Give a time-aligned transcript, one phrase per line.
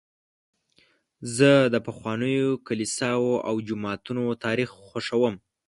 [1.35, 5.35] زه د پخوانیو کلیساوو او جوماتونو تاریخ خوښوم.